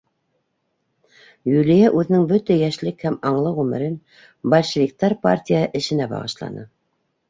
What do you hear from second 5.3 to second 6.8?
партияһы эшенә бағышланы.